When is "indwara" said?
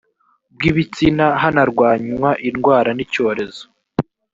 2.49-2.89